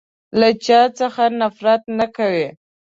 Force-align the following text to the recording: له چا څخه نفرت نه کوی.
له 0.39 0.49
چا 0.65 0.79
څخه 0.99 1.23
نفرت 1.39 1.81
نه 1.97 2.05
کوی. 2.15 2.47